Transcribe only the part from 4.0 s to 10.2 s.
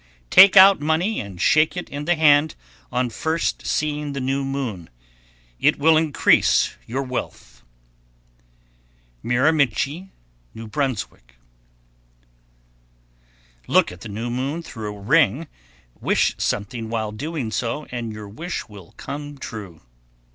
the new moon; it will increase your wealth. Miramichi,